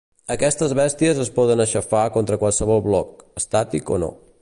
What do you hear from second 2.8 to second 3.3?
bloc,